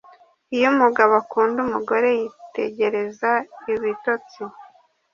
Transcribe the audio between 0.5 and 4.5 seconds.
iyo umugabo akunda umugore, yitegereza ibitotsi